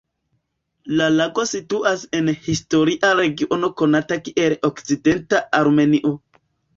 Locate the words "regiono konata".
3.19-4.17